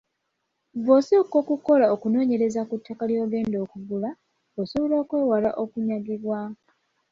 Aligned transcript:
Bw'osooka 0.83 1.35
okukola 1.41 1.85
okunoonyereza 1.95 2.61
ku 2.69 2.75
ttaka 2.79 3.03
ly'ogenda 3.09 3.57
okugula, 3.65 4.09
osobola 4.61 4.95
okwewala 5.03 5.49
okunyagibwa. 5.63 6.39